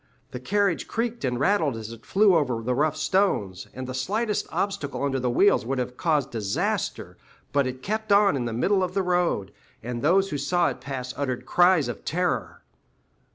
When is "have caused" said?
5.77-6.31